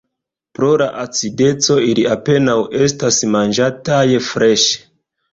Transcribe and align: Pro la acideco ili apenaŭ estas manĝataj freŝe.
Pro 0.59 0.67
la 0.81 0.85
acideco 1.01 1.75
ili 1.87 2.05
apenaŭ 2.15 2.55
estas 2.85 3.19
manĝataj 3.35 4.01
freŝe. 4.29 4.81